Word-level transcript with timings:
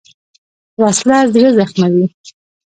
وسله 0.81 1.17
زړه 1.33 1.49
زخموي 1.57 2.05